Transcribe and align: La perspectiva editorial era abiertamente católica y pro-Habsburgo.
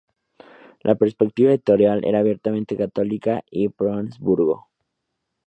La 0.81 0.95
perspectiva 0.95 1.51
editorial 1.51 2.03
era 2.03 2.17
abiertamente 2.21 2.75
católica 2.75 3.43
y 3.51 3.69
pro-Habsburgo. 3.69 4.67